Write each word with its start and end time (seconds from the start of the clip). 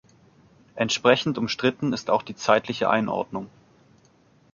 Entsprechend 0.73 1.37
umstritten 1.37 1.93
ist 1.93 2.09
auch 2.09 2.23
die 2.23 2.33
zeitliche 2.35 2.89
Einordnung. 2.89 3.51